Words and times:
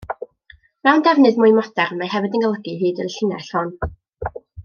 Mewn 0.87 1.03
defnydd 1.07 1.37
mwy 1.43 1.53
modern, 1.57 2.01
mae 2.01 2.11
hefyd 2.15 2.39
yn 2.39 2.45
golygu 2.47 2.75
hyd 2.81 3.03
y 3.05 3.07
llinell 3.17 3.53
hon. 3.61 3.71